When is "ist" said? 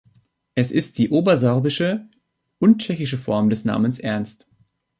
0.71-0.97